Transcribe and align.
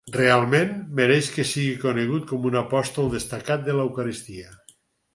Realment 0.13 0.71
mereix 0.99 1.29
que 1.35 1.45
sigui 1.51 1.77
conegut 1.85 2.27
com 2.33 2.49
un 2.53 2.59
apòstol 2.65 3.15
destacat 3.15 3.71
de 3.71 3.81
l'Eucaristia. 3.81 4.61